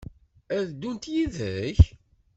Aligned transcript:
Ad 0.57 0.63
d-ddunt 0.67 1.05
yid-k? 1.13 1.79